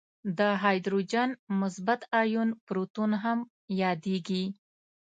د 0.37 0.39
هایدروجن 0.63 1.29
مثبت 1.59 2.01
آیون 2.21 2.49
پروتون 2.65 3.11
هم 3.23 3.39
یادیږي. 3.81 4.43